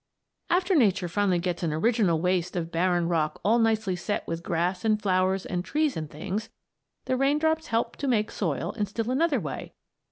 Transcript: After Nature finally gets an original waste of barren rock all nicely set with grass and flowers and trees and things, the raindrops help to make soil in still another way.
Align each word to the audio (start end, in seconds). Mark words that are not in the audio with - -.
After 0.49 0.73
Nature 0.73 1.07
finally 1.07 1.37
gets 1.37 1.61
an 1.61 1.71
original 1.71 2.19
waste 2.19 2.55
of 2.55 2.71
barren 2.71 3.07
rock 3.07 3.39
all 3.45 3.59
nicely 3.59 3.95
set 3.95 4.25
with 4.27 4.41
grass 4.41 4.83
and 4.83 4.99
flowers 4.99 5.45
and 5.45 5.63
trees 5.63 5.95
and 5.95 6.09
things, 6.09 6.49
the 7.05 7.15
raindrops 7.15 7.67
help 7.67 7.97
to 7.97 8.07
make 8.07 8.31
soil 8.31 8.71
in 8.71 8.87
still 8.87 9.11
another 9.11 9.39
way. 9.39 9.75